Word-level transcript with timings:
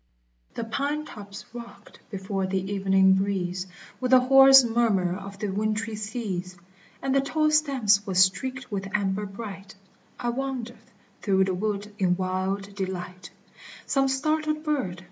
The 0.55 0.63
pine 0.63 1.05
tops 1.05 1.45
rocked 1.53 1.99
before 2.09 2.47
the 2.47 2.71
evening 2.73 3.13
breeze 3.13 3.67
With 3.99 4.09
the 4.09 4.19
hoarse 4.21 4.63
murmur 4.63 5.15
of 5.15 5.37
the 5.37 5.49
wintry 5.49 5.95
seas, 5.95 6.57
And 7.03 7.13
the 7.13 7.21
tall 7.21 7.51
stems 7.51 8.03
were 8.07 8.15
streaked 8.15 8.71
with 8.71 8.87
amber 8.95 9.27
bright; 9.27 9.75
I 10.19 10.29
wandered 10.29 10.79
through 11.21 11.43
the 11.43 11.53
wood 11.53 11.93
in 11.99 12.15
wild 12.17 12.73
delight, 12.73 13.29
Some 13.85 14.07
startled 14.07 14.63
bird! 14.63 14.99